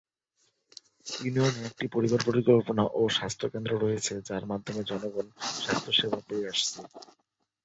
[1.15, 5.27] ইউনিয়নে একটি পরিবার পরিকল্পনা ও স্বাস্থ্য কেন্দ্র রয়েছে যার মাধ্যমে জনগণ
[5.57, 6.79] স্বাস্থ্য সেবা পেয়ে আসছে।